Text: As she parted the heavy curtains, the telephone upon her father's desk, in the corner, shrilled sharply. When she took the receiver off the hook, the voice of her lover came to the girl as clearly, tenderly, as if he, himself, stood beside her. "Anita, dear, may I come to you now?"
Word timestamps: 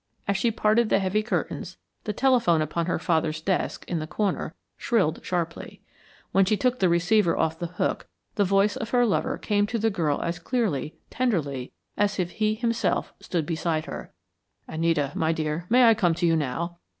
As 0.27 0.35
she 0.35 0.49
parted 0.49 0.89
the 0.89 0.97
heavy 0.97 1.21
curtains, 1.21 1.77
the 2.05 2.11
telephone 2.11 2.59
upon 2.59 2.87
her 2.87 2.97
father's 2.97 3.39
desk, 3.39 3.85
in 3.87 3.99
the 3.99 4.07
corner, 4.07 4.55
shrilled 4.75 5.19
sharply. 5.23 5.79
When 6.31 6.43
she 6.43 6.57
took 6.57 6.79
the 6.79 6.89
receiver 6.89 7.37
off 7.37 7.59
the 7.59 7.67
hook, 7.67 8.07
the 8.33 8.43
voice 8.43 8.75
of 8.75 8.89
her 8.89 9.05
lover 9.05 9.37
came 9.37 9.67
to 9.67 9.77
the 9.77 9.91
girl 9.91 10.19
as 10.23 10.39
clearly, 10.39 10.95
tenderly, 11.11 11.71
as 11.97 12.17
if 12.17 12.31
he, 12.31 12.55
himself, 12.55 13.13
stood 13.19 13.45
beside 13.45 13.85
her. 13.85 14.11
"Anita, 14.67 15.13
dear, 15.35 15.67
may 15.69 15.83
I 15.87 15.93
come 15.93 16.15
to 16.15 16.25
you 16.25 16.35
now?" 16.35 16.79